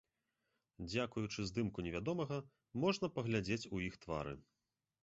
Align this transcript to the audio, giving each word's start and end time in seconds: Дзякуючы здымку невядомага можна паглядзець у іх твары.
Дзякуючы 0.91 1.45
здымку 1.49 1.85
невядомага 1.89 2.41
можна 2.87 3.15
паглядзець 3.19 3.63
у 3.75 3.85
іх 3.91 4.05
твары. 4.05 4.35